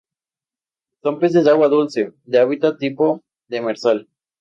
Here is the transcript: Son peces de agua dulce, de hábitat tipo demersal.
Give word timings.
Son 1.03 1.19
peces 1.19 1.43
de 1.43 1.51
agua 1.51 1.67
dulce, 1.75 2.11
de 2.25 2.39
hábitat 2.39 2.79
tipo 2.79 3.21
demersal. 3.49 4.07